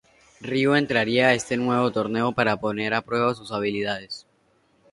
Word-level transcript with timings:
Ryu 0.39 0.73
entraría 0.73 1.27
a 1.27 1.35
este 1.35 1.57
nuevo 1.57 1.91
torneo 1.91 2.31
para 2.31 2.59
poner 2.59 2.91
a 2.95 3.03
prueba 3.03 3.35
sus 3.35 3.51
habilidades. 3.51 4.25